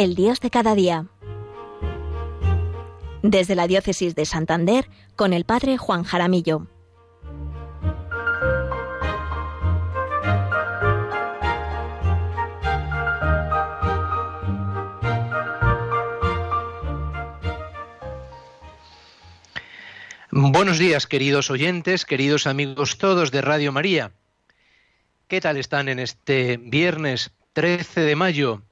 [0.00, 1.08] el Dios de cada día.
[3.22, 6.66] Desde la Diócesis de Santander, con el Padre Juan Jaramillo.
[20.30, 24.12] Buenos días, queridos oyentes, queridos amigos todos de Radio María.
[25.28, 28.62] ¿Qué tal están en este viernes 13 de mayo?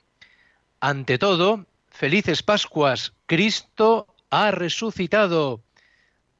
[0.80, 3.12] Ante todo, felices Pascuas.
[3.26, 5.60] Cristo ha resucitado.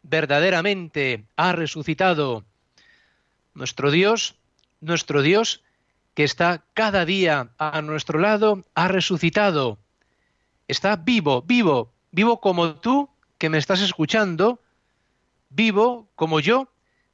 [0.02, 2.44] Verdaderamente ha resucitado.
[3.54, 4.36] Nuestro Dios,
[4.80, 5.62] nuestro Dios,
[6.14, 9.78] que está cada día a nuestro lado, ha resucitado.
[10.68, 13.08] Está vivo, vivo, vivo como tú
[13.38, 14.60] que me estás escuchando
[15.50, 16.68] vivo como yo,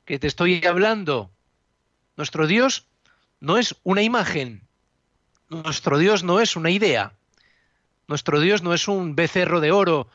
[0.04, 1.30] que te estoy hablando.
[2.16, 2.86] Nuestro Dios
[3.40, 4.63] no es una imagen,
[5.54, 7.12] nuestro Dios no es una idea,
[8.06, 10.08] nuestro Dios no es un becerro de oro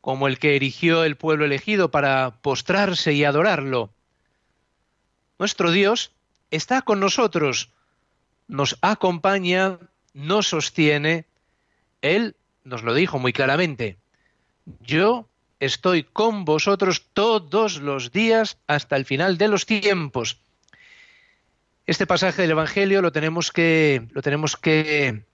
[0.00, 3.90] como el que erigió el pueblo elegido para postrarse y adorarlo.
[5.38, 6.12] Nuestro Dios
[6.50, 7.70] está con nosotros,
[8.48, 9.78] nos acompaña,
[10.14, 11.24] nos sostiene.
[12.00, 13.96] Él nos lo dijo muy claramente.
[14.80, 15.28] Yo
[15.60, 20.38] estoy con vosotros todos los días hasta el final de los tiempos.
[21.84, 25.24] Este pasaje del Evangelio lo tenemos que, lo tenemos que,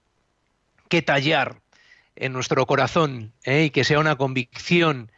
[1.04, 1.60] tallar
[2.16, 3.64] en nuestro corazón ¿eh?
[3.64, 5.12] y que sea una convicción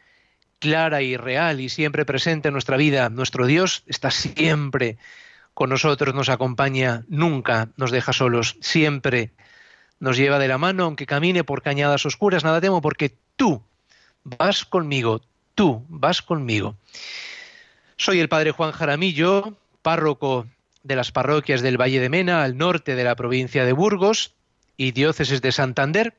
[0.59, 3.11] clara y real y siempre presente en nuestra vida.
[3.11, 4.99] Nuestro Dios está siempre
[5.55, 9.31] con nosotros, nos acompaña, nunca nos deja solos, siempre
[10.01, 13.63] nos lleva de la mano, aunque camine por cañadas oscuras, nada temo, porque tú
[14.25, 15.21] vas conmigo,
[15.55, 16.75] tú vas conmigo.
[17.97, 20.47] Soy el padre Juan Jaramillo, párroco
[20.83, 24.35] de las parroquias del Valle de Mena, al norte de la provincia de Burgos
[24.77, 26.17] y diócesis de Santander,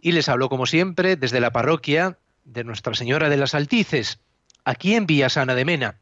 [0.00, 4.18] y les hablo como siempre desde la parroquia de Nuestra Señora de las Altices,
[4.64, 5.96] aquí en Villasana de Mena.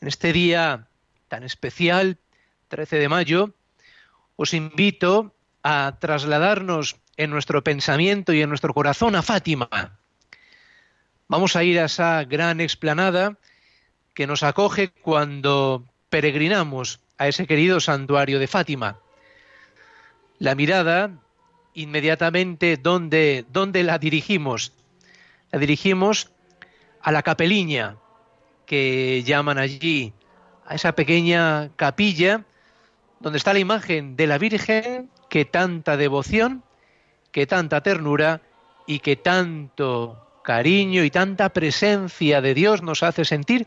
[0.00, 0.86] En este día
[1.28, 2.18] tan especial,
[2.68, 3.54] 13 de mayo,
[4.36, 9.98] os invito a trasladarnos en nuestro pensamiento y en nuestro corazón a Fátima.
[11.28, 13.36] Vamos a ir a esa gran explanada
[14.14, 18.98] que nos acoge cuando peregrinamos a ese querido santuario de Fátima.
[20.38, 21.10] La mirada
[21.74, 23.44] inmediatamente ¿dónde,
[23.84, 24.72] la dirigimos.
[25.50, 26.30] La dirigimos
[27.00, 27.96] a la capeliña
[28.66, 30.12] que llaman allí,
[30.66, 32.44] a esa pequeña capilla
[33.20, 36.62] donde está la imagen de la Virgen que tanta devoción
[37.32, 38.40] que tanta ternura
[38.86, 43.66] y que tanto cariño y tanta presencia de Dios nos hace sentir,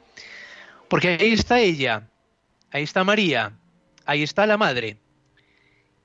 [0.89, 2.07] porque ahí está ella,
[2.73, 3.53] ahí está María,
[4.05, 4.97] ahí está la Madre.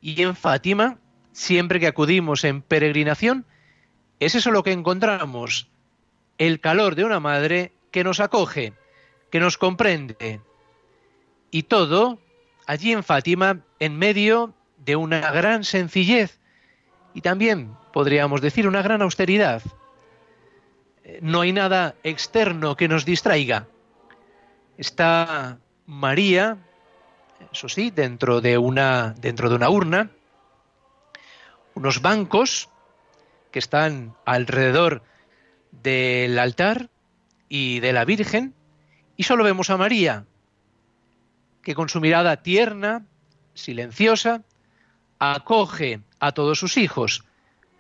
[0.01, 0.99] Y en Fátima,
[1.33, 3.45] siempre que acudimos en peregrinación,
[4.21, 5.69] es eso lo que encontramos,
[6.37, 8.75] el calor de una madre que nos acoge,
[9.31, 10.41] que nos comprende.
[11.51, 12.21] Y todo
[12.67, 16.39] allí en Fátima, en medio de una gran sencillez,
[17.15, 19.63] y también podríamos decir una gran austeridad.
[21.03, 23.67] Eh, no hay nada externo que nos distraiga.
[24.77, 25.59] Está
[25.89, 26.59] María,
[27.51, 30.11] eso sí, dentro de una, dentro de una urna,
[31.73, 32.69] unos bancos
[33.51, 35.03] que están alrededor
[35.73, 36.91] del altar
[37.49, 38.55] y de la Virgen,
[39.17, 40.27] y solo vemos a María,
[41.63, 43.07] que con su mirada tierna,
[43.55, 44.43] silenciosa,
[45.19, 47.25] acoge a todos sus hijos,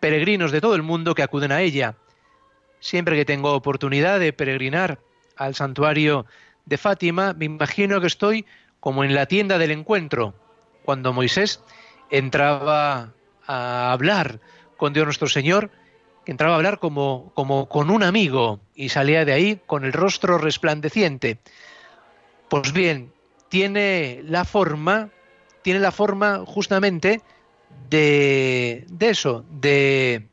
[0.00, 1.94] peregrinos de todo el mundo que acuden a ella.
[2.80, 4.98] Siempre que tengo oportunidad de peregrinar
[5.36, 6.24] al santuario
[6.68, 8.44] de Fátima, me imagino que estoy
[8.80, 10.34] como en la tienda del encuentro,
[10.84, 11.62] cuando Moisés
[12.10, 13.12] entraba
[13.46, 14.40] a hablar
[14.76, 15.70] con Dios nuestro Señor,
[16.26, 20.38] entraba a hablar como, como con un amigo y salía de ahí con el rostro
[20.38, 21.38] resplandeciente.
[22.48, 23.12] Pues bien,
[23.48, 25.08] tiene la forma,
[25.62, 27.22] tiene la forma justamente
[27.88, 30.28] de, eso, de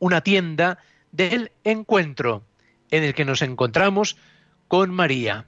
[0.00, 0.78] una tienda
[1.12, 2.42] del encuentro
[2.90, 4.16] en el que nos encontramos
[4.70, 5.46] con María.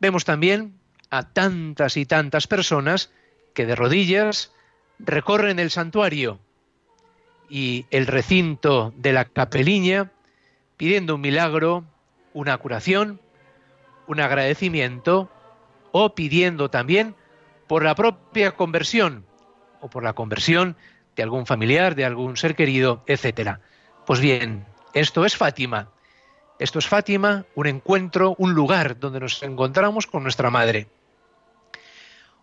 [0.00, 0.80] Vemos también
[1.10, 3.12] a tantas y tantas personas
[3.52, 4.54] que de rodillas
[4.98, 6.40] recorren el santuario
[7.50, 10.10] y el recinto de la capeliña
[10.78, 11.84] pidiendo un milagro,
[12.32, 13.20] una curación,
[14.06, 15.30] un agradecimiento
[15.92, 17.16] o pidiendo también
[17.66, 19.26] por la propia conversión
[19.82, 20.74] o por la conversión
[21.16, 23.60] de algún familiar, de algún ser querido, etcétera.
[24.06, 24.64] Pues bien,
[24.94, 25.90] esto es Fátima.
[26.58, 30.88] Esto es Fátima, un encuentro, un lugar donde nos encontramos con nuestra madre.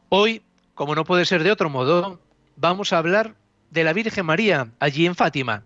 [0.07, 0.41] Hoy,
[0.73, 2.21] como no puede ser de otro modo,
[2.55, 3.35] vamos a hablar
[3.71, 5.63] de la Virgen María allí en Fátima.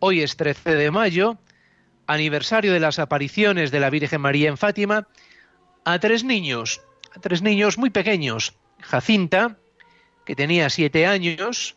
[0.00, 1.38] Hoy es 13 de mayo,
[2.08, 5.06] aniversario de las apariciones de la Virgen María en Fátima,
[5.84, 6.80] a tres niños,
[7.14, 8.56] a tres niños muy pequeños.
[8.80, 9.56] Jacinta,
[10.24, 11.76] que tenía siete años,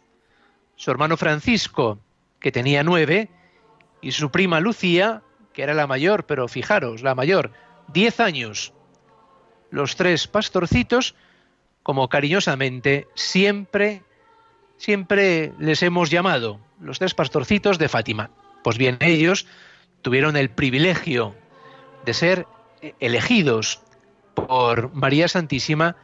[0.76, 2.00] su hermano Francisco,
[2.40, 3.30] que tenía nueve,
[4.02, 5.22] y su prima Lucía,
[5.54, 7.52] que era la mayor, pero fijaros, la mayor,
[7.88, 8.74] diez años.
[9.70, 11.16] Los tres pastorcitos,
[11.84, 14.04] como cariñosamente siempre,
[14.78, 18.32] siempre les hemos llamado, los tres pastorcitos de Fátima.
[18.64, 19.48] Pues bien, ellos
[20.02, 21.36] tuvieron el privilegio
[22.06, 22.48] de ser
[23.00, 23.82] elegidos
[24.34, 25.96] por María Santísima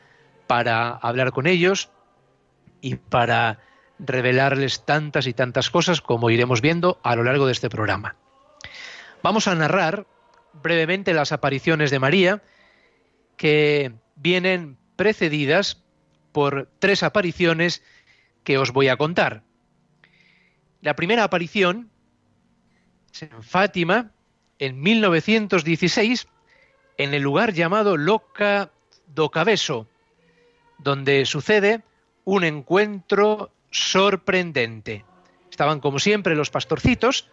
[0.45, 1.89] para hablar con ellos
[2.81, 3.59] y para
[3.99, 8.15] revelarles tantas y tantas cosas como iremos viendo a lo largo de este programa.
[9.23, 10.05] Vamos a narrar
[10.53, 12.41] brevemente las apariciones de María
[13.35, 15.83] que vienen precedidas
[16.31, 17.83] por tres apariciones
[18.43, 19.43] que os voy a contar.
[20.81, 21.89] La primera aparición
[23.13, 24.11] es en Fátima
[24.59, 26.27] en 1916
[26.97, 28.71] en el lugar llamado Loca
[29.07, 29.87] do Cabeso,
[30.79, 31.83] donde sucede
[32.25, 35.05] un encuentro sorprendente.
[35.49, 37.29] Estaban como siempre los pastorcitos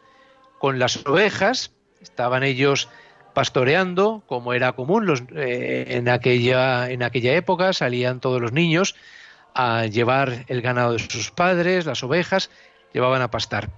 [0.64, 2.88] con las ovejas, estaban ellos
[3.34, 8.94] pastoreando, como era común los, eh, en, aquella, en aquella época, salían todos los niños
[9.52, 12.48] a llevar el ganado de sus padres, las ovejas,
[12.94, 13.68] llevaban a pastar.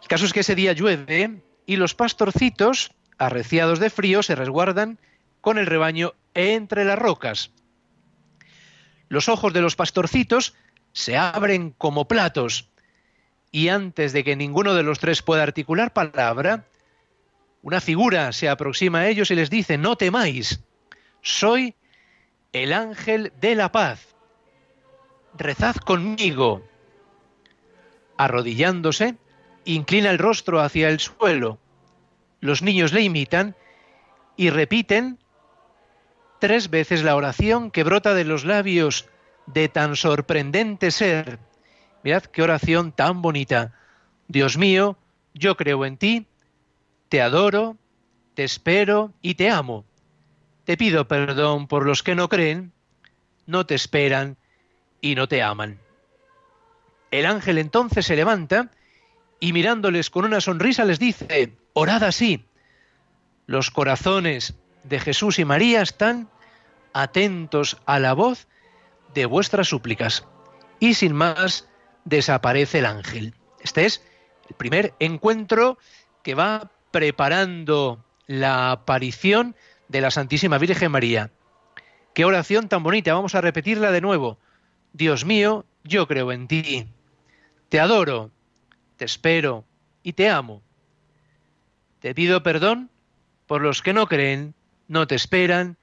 [0.00, 5.00] El caso es que ese día llueve y los pastorcitos, arreciados de frío, se resguardan
[5.40, 7.50] con el rebaño entre las rocas.
[9.08, 10.54] Los ojos de los pastorcitos
[10.92, 12.68] se abren como platos
[13.52, 16.64] y antes de que ninguno de los tres pueda articular palabra,
[17.60, 20.60] una figura se aproxima a ellos y les dice, no temáis,
[21.20, 21.76] soy
[22.52, 24.16] el ángel de la paz,
[25.36, 26.66] rezad conmigo.
[28.16, 29.16] Arrodillándose,
[29.64, 31.58] inclina el rostro hacia el suelo.
[32.40, 33.54] Los niños le imitan
[34.36, 35.18] y repiten
[36.40, 39.08] tres veces la oración que brota de los labios
[39.46, 41.38] de tan sorprendente ser.
[42.02, 43.72] Mirad qué oración tan bonita.
[44.28, 44.96] Dios mío,
[45.34, 46.26] yo creo en ti,
[47.08, 47.76] te adoro,
[48.34, 49.84] te espero y te amo.
[50.64, 52.72] Te pido perdón por los que no creen,
[53.46, 54.36] no te esperan
[55.00, 55.78] y no te aman.
[57.10, 58.70] El ángel entonces se levanta
[59.38, 62.44] y mirándoles con una sonrisa les dice, orad así.
[63.46, 64.54] Los corazones
[64.84, 66.28] de Jesús y María están
[66.92, 68.46] atentos a la voz
[69.14, 70.26] de vuestras súplicas.
[70.80, 71.68] Y sin más,
[72.04, 73.34] desaparece el ángel.
[73.60, 74.02] Este es
[74.48, 75.78] el primer encuentro
[76.22, 79.56] que va preparando la aparición
[79.88, 81.30] de la Santísima Virgen María.
[82.14, 84.38] Qué oración tan bonita, vamos a repetirla de nuevo.
[84.92, 86.86] Dios mío, yo creo en ti.
[87.68, 88.30] Te adoro,
[88.96, 89.64] te espero
[90.02, 90.62] y te amo.
[92.00, 92.90] Te pido perdón
[93.46, 94.54] por los que no creen,
[94.88, 95.76] no te esperan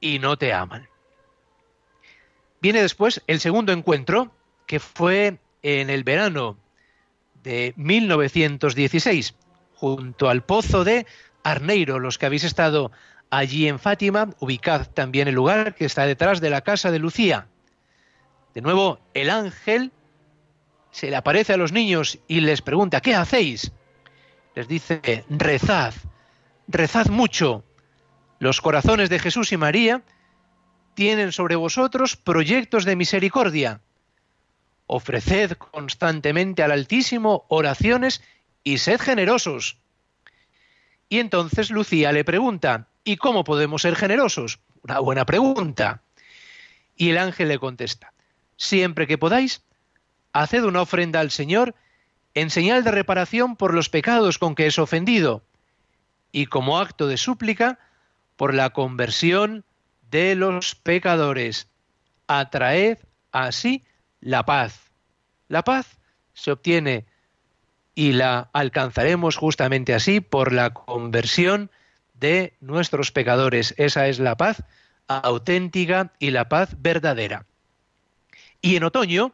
[0.00, 0.88] y no te aman.
[2.60, 4.32] Viene después el segundo encuentro,
[4.70, 6.56] que fue en el verano
[7.42, 9.34] de 1916,
[9.74, 11.06] junto al pozo de
[11.42, 11.98] Arneiro.
[11.98, 12.92] Los que habéis estado
[13.30, 17.48] allí en Fátima, ubicad también el lugar que está detrás de la casa de Lucía.
[18.54, 19.90] De nuevo, el ángel
[20.92, 23.72] se le aparece a los niños y les pregunta, ¿qué hacéis?
[24.54, 25.94] Les dice, rezad,
[26.68, 27.64] rezad mucho.
[28.38, 30.02] Los corazones de Jesús y María
[30.94, 33.80] tienen sobre vosotros proyectos de misericordia.
[34.92, 38.22] Ofreced constantemente al Altísimo oraciones
[38.64, 39.76] y sed generosos.
[41.08, 44.58] Y entonces Lucía le pregunta, ¿y cómo podemos ser generosos?
[44.82, 46.02] Una buena pregunta.
[46.96, 48.12] Y el ángel le contesta,
[48.56, 49.62] siempre que podáis,
[50.32, 51.76] haced una ofrenda al Señor
[52.34, 55.44] en señal de reparación por los pecados con que es ofendido,
[56.32, 57.78] y como acto de súplica
[58.34, 59.64] por la conversión
[60.10, 61.68] de los pecadores.
[62.26, 62.98] Atraed
[63.30, 63.84] así
[64.20, 64.90] la paz.
[65.48, 65.98] La paz
[66.32, 67.06] se obtiene
[67.94, 71.70] y la alcanzaremos justamente así por la conversión
[72.14, 73.74] de nuestros pecadores.
[73.76, 74.62] Esa es la paz
[75.08, 77.46] auténtica y la paz verdadera.
[78.62, 79.32] Y en otoño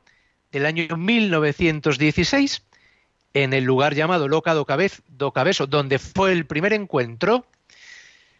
[0.52, 2.62] del año 1916,
[3.35, 4.66] en el lugar llamado Loca do,
[5.09, 7.47] do Cabezo, donde fue el primer encuentro,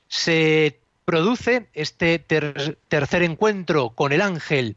[0.09, 4.77] se produce este tercer encuentro con el ángel.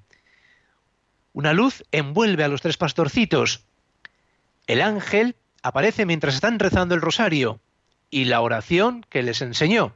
[1.33, 3.65] Una luz envuelve a los tres pastorcitos.
[4.67, 7.59] El ángel aparece mientras están rezando el rosario
[8.09, 9.93] y la oración que les enseñó.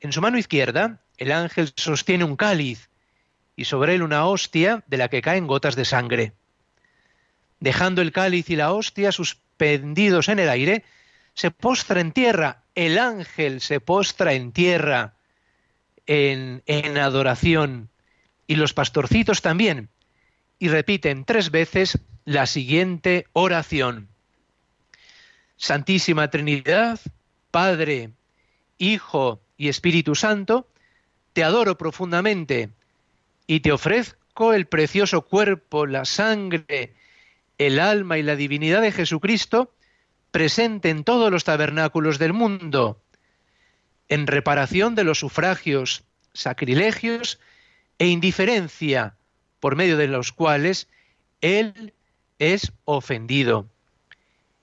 [0.00, 2.88] En su mano izquierda, el ángel sostiene un cáliz
[3.56, 6.32] y sobre él una hostia de la que caen gotas de sangre.
[7.58, 10.84] Dejando el cáliz y la hostia suspendidos en el aire,
[11.34, 15.14] se postra en tierra, el ángel se postra en tierra
[16.06, 17.89] en, en adoración
[18.50, 19.90] y los pastorcitos también,
[20.58, 24.08] y repiten tres veces la siguiente oración.
[25.56, 26.98] Santísima Trinidad,
[27.52, 28.10] Padre,
[28.76, 30.66] Hijo y Espíritu Santo,
[31.32, 32.70] te adoro profundamente
[33.46, 36.94] y te ofrezco el precioso cuerpo, la sangre,
[37.56, 39.72] el alma y la divinidad de Jesucristo,
[40.32, 43.00] presente en todos los tabernáculos del mundo,
[44.08, 46.02] en reparación de los sufragios,
[46.32, 47.38] sacrilegios
[48.00, 49.14] e indiferencia
[49.60, 50.88] por medio de los cuales
[51.42, 51.92] Él
[52.38, 53.68] es ofendido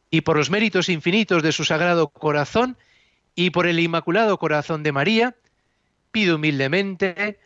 [0.10, 2.78] y por los méritos infinitos de su sagrado corazón
[3.36, 5.36] y por el inmaculado corazón de María,
[6.12, 7.40] pido humildemente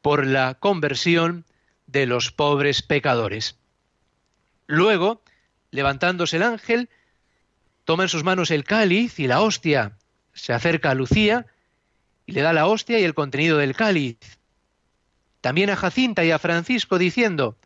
[0.00, 1.44] por la conversión
[1.86, 3.58] de los pobres pecadores.
[4.66, 5.22] Luego,
[5.70, 6.88] levantándose el ángel,
[7.84, 9.98] toma en sus manos el cáliz y la hostia,
[10.32, 11.44] se acerca a Lucía
[12.24, 14.16] y le da la hostia y el contenido del cáliz.
[15.46, 17.56] También a Jacinta y a Francisco diciendo,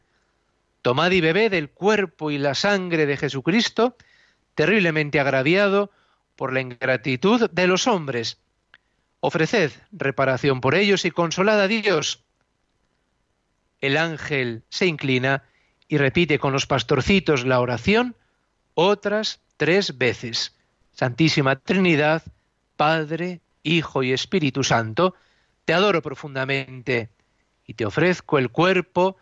[0.82, 3.96] Tomad y bebed el cuerpo y la sangre de Jesucristo,
[4.54, 5.90] terriblemente agraviado
[6.36, 8.36] por la ingratitud de los hombres.
[9.20, 12.22] Ofreced reparación por ellos y consolad a Dios.
[13.80, 15.44] El ángel se inclina
[15.88, 18.14] y repite con los pastorcitos la oración
[18.74, 20.54] otras tres veces.
[20.92, 22.24] Santísima Trinidad,
[22.76, 25.14] Padre, Hijo y Espíritu Santo,
[25.64, 27.08] te adoro profundamente
[27.70, 29.16] y te ofrezco el cuerpo,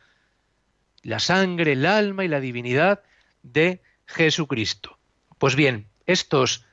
[1.02, 3.02] la sangre, el alma y la divinidad
[3.42, 4.96] de Jesucristo.
[5.36, 6.64] Pues bien, estos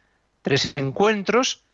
[0.41, 1.65] tres encuentros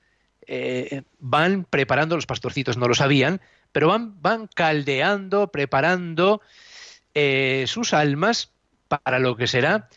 [0.48, 3.42] eh, van preparando, los pastorcitos no lo sabían,
[3.72, 6.42] pero van, caldeando, preparando
[7.14, 8.50] eh, sus almas
[8.88, 9.88] para lo que será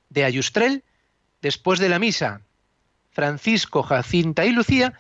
[0.10, 0.86] de Ayustrel,
[1.42, 2.40] después de la misa,
[3.12, 4.98] Francisco, Jacinta y Lucía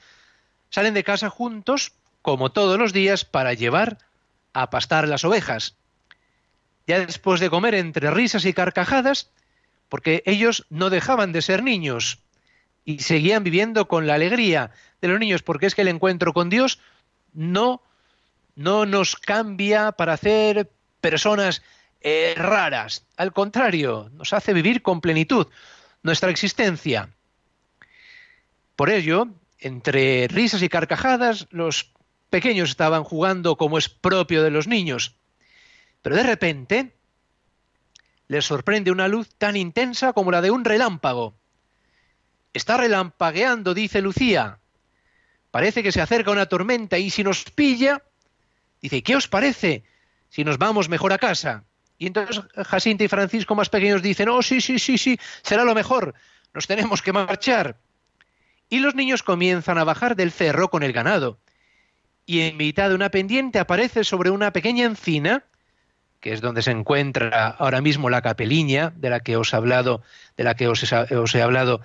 [0.69, 1.93] salen de casa juntos,
[2.25, 3.99] como todos los días, para llevar
[4.51, 5.75] a pastar las ovejas.
[6.87, 9.29] Ya después de comer entre risas y carcajadas,
[9.89, 12.17] porque ellos no dejaban de ser niños,
[12.83, 16.49] y seguían viviendo con la alegría de los niños, porque es que el encuentro con
[16.49, 16.79] Dios
[17.31, 17.83] no,
[18.55, 21.61] no nos cambia para hacer personas
[22.01, 25.45] eh, raras, al contrario, nos hace vivir con plenitud
[26.01, 27.07] nuestra existencia.
[28.75, 29.27] Por ello,
[29.59, 31.91] entre risas y carcajadas, los
[32.35, 35.15] pequeños estaban jugando como es propio de los niños.
[36.01, 36.93] Pero de repente
[38.27, 41.33] les sorprende una luz tan intensa como la de un relámpago
[42.51, 44.59] Está relampagueando, dice Lucía.
[45.49, 48.01] Parece que se acerca una tormenta y si nos pilla,
[48.81, 49.83] dice, ¿qué os parece
[50.29, 51.63] si nos vamos mejor a casa?
[51.97, 55.73] Y entonces Jacinta y Francisco más pequeños dicen, oh, sí, sí, sí, sí, será lo
[55.73, 56.15] mejor,
[56.53, 57.77] nos tenemos que marchar.
[58.69, 61.39] Y los niños comienzan a bajar del cerro con el ganado.
[62.25, 65.43] Y en mitad de una pendiente aparece sobre una pequeña encina,
[66.19, 70.01] que es donde se encuentra ahora mismo la capeliña de la que os he hablado,
[70.37, 71.81] de la que os he hablado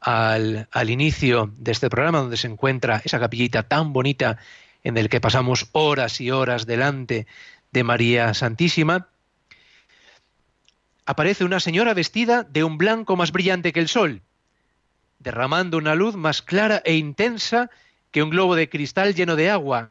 [0.00, 4.38] al, inicio de este programa, donde se encuentra esa capillita tan bonita
[4.84, 7.26] en el que pasamos horas y horas delante
[7.72, 9.08] de María Santísima,
[11.06, 14.22] aparece una señora vestida de un blanco más brillante que el sol,
[15.18, 17.70] derramando una luz más clara e intensa
[18.16, 19.90] que un globo de cristal lleno de agua.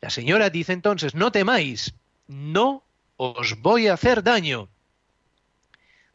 [0.00, 1.92] La señora dice entonces, no temáis,
[2.28, 2.82] no
[3.18, 4.70] os voy a hacer daño.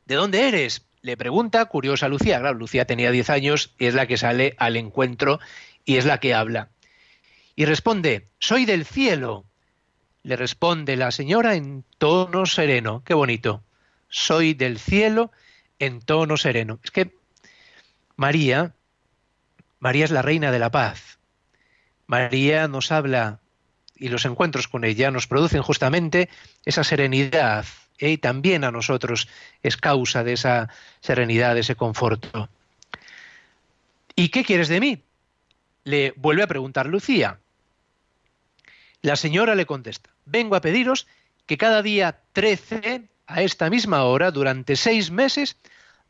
[0.07, 0.81] ¿De dónde eres?
[1.03, 4.77] le pregunta, curiosa Lucía, claro, Lucía tenía 10 años y es la que sale al
[4.77, 5.39] encuentro
[5.86, 6.69] y es la que habla.
[7.55, 9.45] Y responde, soy del cielo,
[10.24, 13.03] le responde la señora en tono sereno.
[13.05, 13.62] Qué bonito.
[14.10, 15.31] Soy del cielo
[15.77, 16.79] en tono sereno.
[16.83, 17.13] Es que
[18.15, 18.74] María,
[19.81, 21.17] María es la reina de la paz.
[22.05, 23.39] María nos habla
[23.95, 26.29] y los encuentros con ella nos producen justamente
[26.65, 27.65] esa serenidad
[27.97, 28.11] ¿eh?
[28.11, 29.27] y también a nosotros
[29.63, 30.69] es causa de esa
[31.01, 32.47] serenidad, de ese conforto.
[34.15, 35.01] ¿Y qué quieres de mí?
[35.83, 37.39] Le vuelve a preguntar Lucía.
[39.01, 41.07] La señora le contesta, vengo a pediros
[41.47, 45.57] que cada día 13, a esta misma hora, durante seis meses,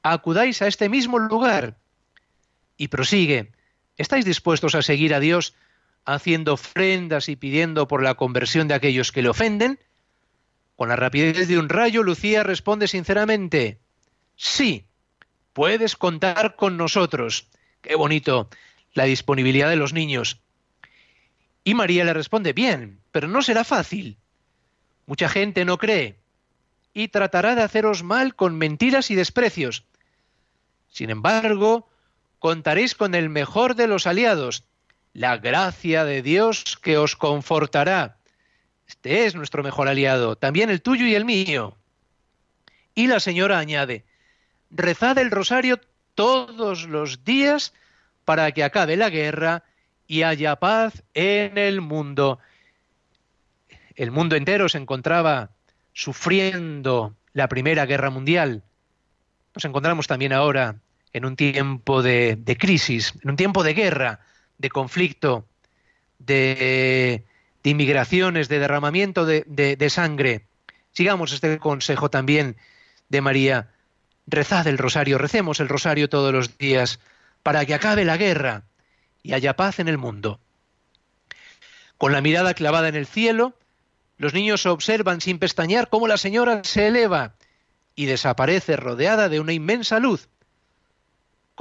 [0.04, 1.78] acudáis a este mismo lugar.
[2.76, 3.52] Y prosigue,
[3.98, 5.54] ¿estáis dispuestos a seguir a Dios
[6.06, 9.80] haciendo ofrendas y pidiendo por la conversión de aquellos que le ofenden?
[10.76, 13.80] Con la rapidez de un rayo, Lucía responde sinceramente,
[14.36, 14.86] sí,
[15.54, 17.48] puedes contar con nosotros.
[17.82, 18.50] Qué bonito
[18.94, 20.42] la disponibilidad de los niños.
[21.64, 24.18] Y María le responde, bien, pero no será fácil.
[25.06, 26.18] Mucha gente no cree
[26.94, 29.86] y tratará de haceros mal con mentiras y desprecios.
[30.90, 31.88] Sin embargo,
[32.42, 34.64] contaréis con el mejor de los aliados,
[35.14, 38.18] la gracia de Dios que os confortará.
[38.88, 41.78] Este es nuestro mejor aliado, también el tuyo y el mío.
[42.96, 44.06] Y la señora añade,
[44.72, 45.80] rezad el rosario
[46.16, 47.76] todos los días
[48.26, 49.64] para que acabe la guerra
[50.08, 52.40] y haya paz en el mundo.
[53.94, 55.52] El mundo entero se encontraba
[55.94, 58.64] sufriendo la Primera Guerra Mundial.
[59.54, 60.78] Nos encontramos también ahora
[61.14, 64.20] en un tiempo de, crisis, en un tiempo de guerra,
[64.58, 65.46] de conflicto,
[66.20, 67.24] de,
[67.64, 70.46] inmigraciones, de derramamiento de, de sangre.
[70.92, 72.56] Sigamos este consejo también
[73.10, 73.70] de María.
[74.28, 77.00] Rezad el rosario, recemos el rosario todos los días
[77.44, 78.64] para que acabe la guerra
[79.24, 80.40] y haya paz en el mundo.
[81.98, 83.54] Con la mirada clavada en el cielo,
[84.18, 87.36] los niños observan sin pestañear cómo la señora se eleva
[87.96, 90.30] y desaparece rodeada de una inmensa luz,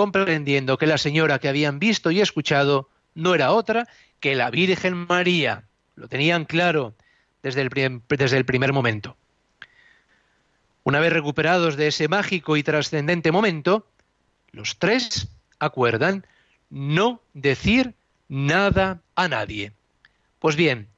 [0.00, 3.86] comprendiendo que la señora que habían visto y escuchado no era otra
[4.18, 5.64] que la Virgen María.
[5.94, 6.94] Lo tenían claro
[7.42, 9.18] desde el, primer momento.
[10.84, 13.86] Una vez recuperados de ese mágico y trascendente momento,
[14.52, 16.24] los tres acuerdan
[16.70, 17.92] no decir
[18.30, 19.74] nada a nadie.
[20.38, 20.88] Pues bien,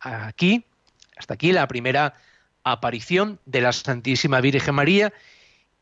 [0.00, 0.64] aquí,
[1.18, 2.14] hasta aquí la primera
[2.64, 5.12] aparición de la Santísima Virgen María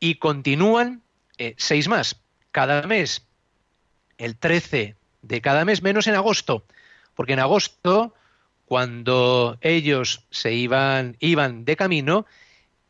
[0.01, 1.03] y continúan
[1.39, 2.26] eh, seis más,
[2.57, 3.27] cada mes,
[4.17, 6.65] el 13 de cada mes, menos en agosto,
[7.15, 8.15] porque en agosto,
[8.65, 12.25] cuando ellos se iban, iban de camino,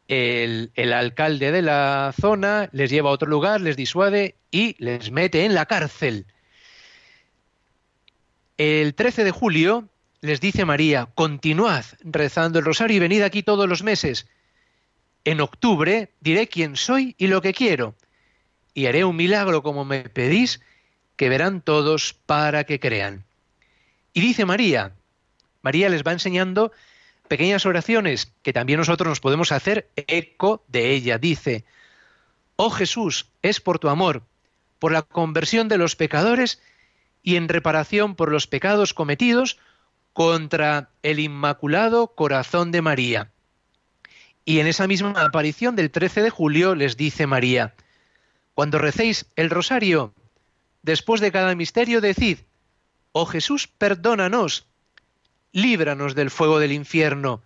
[0.06, 5.10] el, el, alcalde de la zona les lleva a otro lugar, les disuade y les
[5.10, 6.26] mete en la cárcel.
[8.58, 9.88] El 13 de julio
[10.20, 14.28] les dice María, continuad rezando el rosario y venid aquí todos los meses.
[15.24, 17.96] En octubre diré quién soy y lo que quiero,
[18.76, 20.60] y haré un milagro como me pedís,
[21.16, 23.24] que verán todos para que crean.
[24.12, 24.92] Y dice María,
[25.62, 26.72] María les va enseñando
[27.26, 31.16] pequeñas oraciones que también nosotros nos podemos hacer eco de ella.
[31.16, 31.64] Dice,
[32.56, 34.24] oh Jesús, es por tu amor,
[34.78, 36.60] por la conversión de los pecadores,
[37.22, 39.58] y en reparación por los pecados cometidos
[40.12, 43.30] contra el Inmaculado Corazón de María.
[44.44, 47.74] Y en esa misma aparición del 13 de julio les dice María,
[48.56, 50.16] cuando recéis el rosario,
[50.82, 52.38] después de cada misterio decid,
[53.12, 54.66] oh Jesús, perdónanos,
[55.52, 57.44] líbranos del fuego del infierno,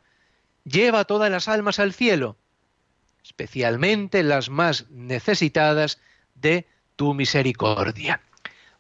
[0.64, 2.38] lleva todas las almas al cielo,
[3.23, 6.01] especialmente las más necesitadas
[6.35, 8.23] de tu misericordia.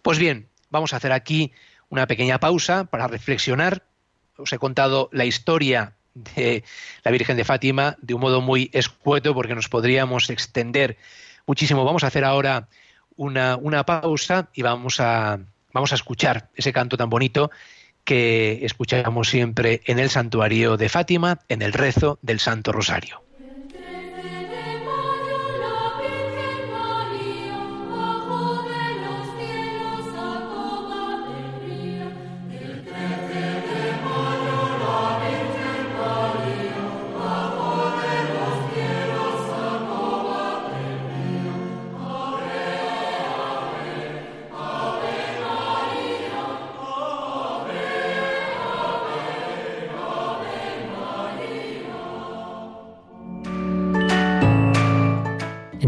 [0.00, 1.52] Pues bien, Vamos a hacer aquí
[1.88, 3.84] una pequeña pausa para reflexionar.
[4.36, 6.64] Os he contado la historia de
[7.02, 10.96] la Virgen de Fátima de un modo muy escueto porque nos podríamos extender
[11.50, 11.84] muchísimo.
[11.84, 12.68] Vamos a hacer ahora
[13.16, 15.40] una, una pausa y vamos a,
[15.72, 17.50] vamos a escuchar ese canto tan bonito
[18.04, 23.29] que escuchamos siempre en el santuario de Fátima, en el rezo del Santo Rosario.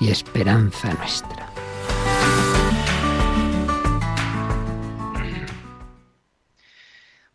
[0.00, 1.52] y esperanza nuestra.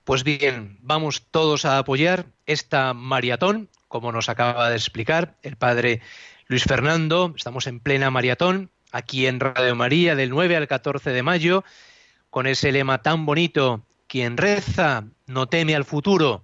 [0.03, 6.01] Pues bien, vamos todos a apoyar esta maratón, como nos acaba de explicar el padre
[6.47, 7.33] Luis Fernando.
[7.35, 11.63] Estamos en plena maratón, aquí en Radio María, del 9 al 14 de mayo,
[12.29, 16.43] con ese lema tan bonito, quien reza no teme al futuro.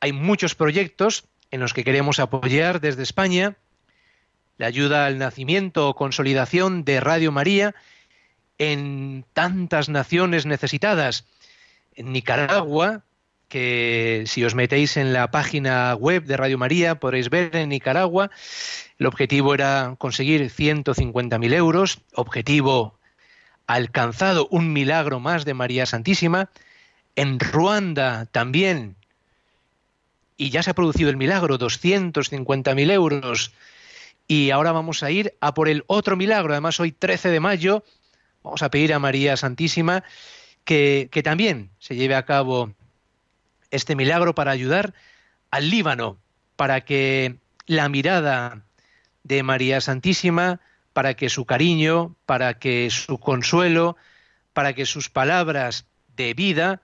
[0.00, 3.56] Hay muchos proyectos en los que queremos apoyar desde España
[4.60, 7.74] la ayuda al nacimiento o consolidación de Radio María
[8.58, 11.24] en tantas naciones necesitadas.
[11.94, 13.00] En Nicaragua,
[13.48, 18.30] que si os metéis en la página web de Radio María podréis ver en Nicaragua,
[18.98, 22.98] el objetivo era conseguir 150.000 euros, objetivo
[23.66, 26.50] alcanzado, un milagro más de María Santísima.
[27.16, 28.96] En Ruanda también
[30.36, 33.52] y ya se ha producido el milagro, 250.000 euros.
[34.30, 36.52] Y ahora vamos a ir a por el otro milagro.
[36.52, 37.82] Además, hoy 13 de mayo
[38.44, 40.04] vamos a pedir a María Santísima
[40.64, 42.72] que, también se lleve a cabo
[43.72, 44.94] este milagro para ayudar
[45.50, 46.16] al Líbano,
[46.54, 48.62] para que la mirada
[49.24, 50.60] de María Santísima,
[50.92, 53.96] para que su cariño, para que su consuelo,
[54.52, 56.82] para que sus palabras de vida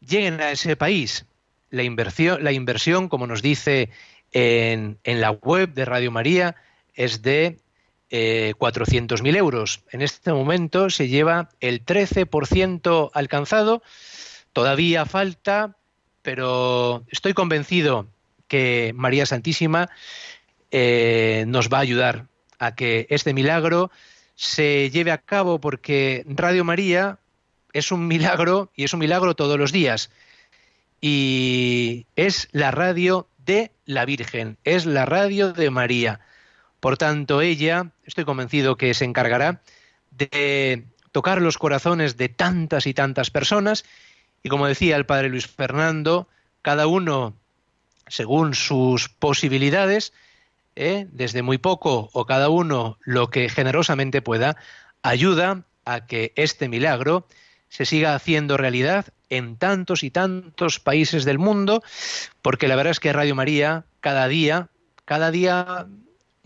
[0.00, 1.26] lleguen a ese país,
[1.70, 3.88] la inversión como nos dice
[4.32, 6.56] en, la web de Radio María,
[6.94, 7.58] es de
[8.10, 9.82] eh, 400.000 euros.
[9.90, 13.82] En este momento se lleva el 13% alcanzado.
[14.52, 15.76] Todavía falta,
[16.22, 18.06] pero estoy convencido
[18.48, 19.88] que María Santísima
[20.70, 22.26] eh, nos va a ayudar
[22.58, 23.90] a que este milagro
[24.34, 27.18] se lleve a cabo porque Radio María
[27.72, 30.10] es un milagro y es un milagro todos los días
[31.00, 36.20] y es la radio de la Virgen, es la radio de María.
[36.82, 39.62] Por tanto, ella, estoy convencido que se encargará
[40.10, 43.84] de tocar los corazones de tantas y tantas personas
[44.42, 46.26] y como decía el padre Luis Fernando,
[46.60, 47.36] cada uno
[48.08, 50.12] según sus posibilidades,
[50.74, 51.06] ¿eh?
[51.12, 54.56] desde muy poco o cada uno lo que generosamente pueda,
[55.02, 57.28] ayuda a que este milagro
[57.68, 61.80] se siga haciendo realidad en tantos y tantos países del mundo,
[62.42, 64.68] porque la verdad es que Radio María cada día,
[65.04, 65.86] cada día,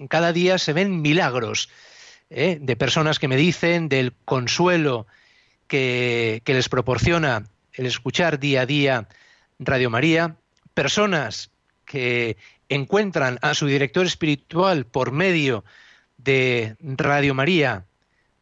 [0.09, 1.69] cada día se ven milagros
[2.31, 2.59] ¿eh?
[2.61, 5.07] de personas que me dicen del consuelo
[5.67, 9.09] que, que les proporciona el escuchar día a día
[9.59, 10.37] Radio María,
[10.75, 11.51] personas
[11.85, 12.37] que
[12.69, 15.65] encuentran a su director espiritual por medio
[16.19, 17.85] de Radio María,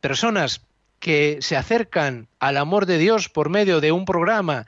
[0.00, 0.62] personas
[0.98, 4.66] que se acercan al amor de Dios por medio de un programa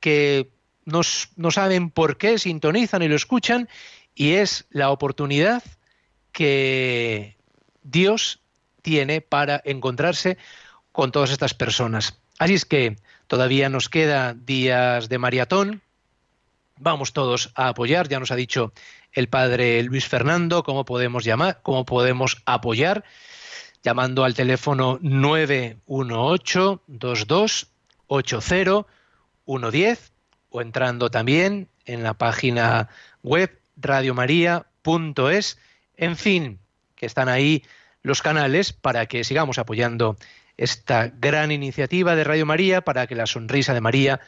[0.00, 0.50] que
[0.84, 3.68] no saben por qué sintonizan y lo escuchan,
[4.14, 5.62] y es la oportunidad
[6.32, 7.36] que
[7.82, 8.40] Dios
[8.82, 10.38] tiene para encontrarse
[10.92, 12.18] con todas estas personas.
[12.38, 15.82] Así es que todavía nos queda días de maratón,
[16.80, 18.72] Vamos todos a apoyar, ya nos ha dicho
[19.12, 23.02] el padre Luis Fernando cómo podemos llamar, cómo podemos apoyar,
[23.82, 27.66] llamando al teléfono 918 22
[28.08, 30.12] 110
[30.50, 32.88] o entrando también en la página
[33.22, 35.58] web radiomaria.es.
[35.98, 36.60] En fin,
[36.94, 37.64] que están ahí
[38.02, 40.16] los canales para que sigamos apoyando
[40.56, 44.20] esta gran iniciativa de Radio María, para que la sonrisa de María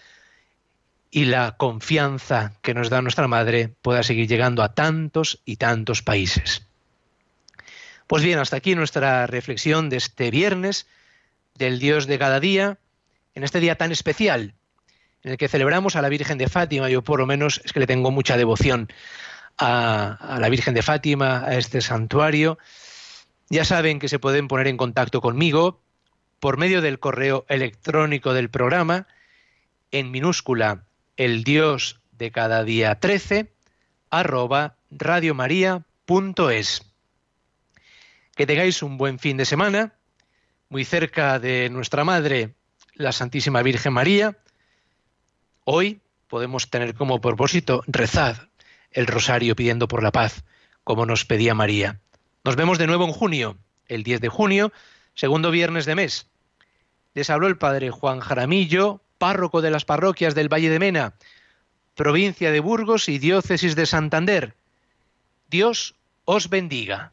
[1.11, 6.03] y la confianza que nos da nuestra Madre pueda seguir llegando a tantos y tantos
[6.03, 6.67] países.
[8.07, 10.87] Pues bien, hasta aquí nuestra reflexión de este viernes
[11.55, 12.79] del Dios de cada día,
[13.35, 14.55] en este día tan especial,
[15.23, 16.89] en el que celebramos a la Virgen de Fátima.
[16.89, 18.89] Yo por lo menos es que le tengo mucha devoción
[19.59, 22.59] a, la Virgen de Fátima, a este santuario.
[23.49, 25.81] Ya saben que se pueden poner en contacto conmigo
[26.39, 29.07] por medio del correo electrónico del programa,
[29.91, 30.85] en minúscula
[31.17, 33.53] el Dios de cada día 13,
[34.09, 36.83] arroba radiomaria.es.
[38.35, 39.95] Que tengáis un buen fin de semana,
[40.69, 42.55] muy cerca de nuestra Madre,
[42.95, 44.39] la Santísima Virgen María.
[45.65, 48.50] Hoy podemos tener como propósito rezar
[48.91, 50.45] el rosario pidiendo por la paz,
[50.85, 52.01] como nos pedía María.
[52.45, 54.73] Nos vemos de nuevo en junio, el 10 de junio,
[55.15, 56.27] segundo viernes de mes.
[57.15, 61.15] Les habló el padre Juan Jaramillo, párroco de las parroquias del Valle de Mena,
[61.95, 64.55] provincia de Burgos y diócesis de Santander.
[65.49, 67.13] Dios os bendiga.